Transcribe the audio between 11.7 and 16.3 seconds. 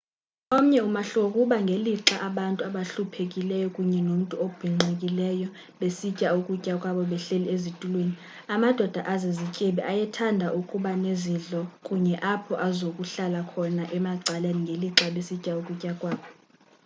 kunye apho azokuhlala khona emacaleni ngelixa besitya ukutya kwabo